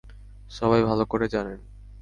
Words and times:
সবাই 0.51 0.81
ভালো 0.83 1.03
করে 1.05 1.25
জানেন। 1.27 1.59